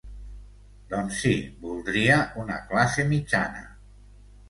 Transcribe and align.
Doncs 0.93 1.19
sí, 1.25 1.35
voldria 1.67 2.19
una 2.47 2.59
classe 2.73 3.09
mitjana. 3.15 3.67